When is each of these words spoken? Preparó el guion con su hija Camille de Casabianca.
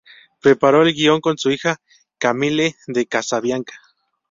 Preparó 0.41 0.81
el 0.81 0.95
guion 0.95 1.21
con 1.21 1.37
su 1.37 1.51
hija 1.51 1.77
Camille 2.17 2.75
de 2.87 3.05
Casabianca. 3.05 3.75